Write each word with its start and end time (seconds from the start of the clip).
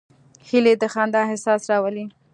هیلۍ 0.47 0.73
د 0.81 0.83
خندا 0.93 1.21
احساس 1.29 1.61
راولي 1.69 2.05